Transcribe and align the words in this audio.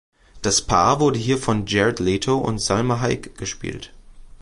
Das 0.41 0.63
Paar 0.63 0.99
wurde 0.99 1.19
hier 1.19 1.37
von 1.37 1.67
Jared 1.67 1.99
Leto 1.99 2.35
und 2.39 2.57
Salma 2.57 3.01
Hayek 3.01 3.37
gespielt. 3.37 3.93